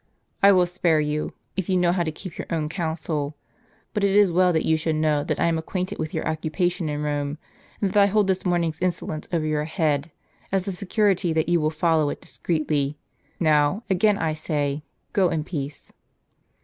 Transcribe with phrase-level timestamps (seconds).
[0.41, 3.35] I will spare you, if you know how to keep your own counsel;
[3.93, 6.89] but it is well that you should know, that I am acquainted with your occupation
[6.89, 7.37] in Rome;
[7.79, 10.09] and that I hold this morning's insolence over your head,
[10.51, 12.97] as a security that you will follow it discreetly.
[13.39, 14.81] Now, again I say,
[15.13, 15.93] go in peace."